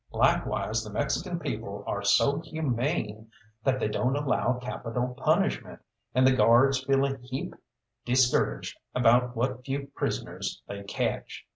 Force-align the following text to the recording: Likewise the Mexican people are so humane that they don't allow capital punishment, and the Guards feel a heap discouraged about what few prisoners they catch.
Likewise 0.13 0.83
the 0.83 0.89
Mexican 0.89 1.37
people 1.37 1.83
are 1.85 2.01
so 2.01 2.39
humane 2.39 3.29
that 3.63 3.79
they 3.79 3.87
don't 3.87 4.15
allow 4.15 4.57
capital 4.57 5.09
punishment, 5.13 5.79
and 6.15 6.25
the 6.25 6.35
Guards 6.35 6.83
feel 6.83 7.05
a 7.05 7.17
heap 7.19 7.53
discouraged 8.03 8.79
about 8.95 9.35
what 9.35 9.63
few 9.63 9.91
prisoners 9.95 10.63
they 10.67 10.81
catch. 10.81 11.45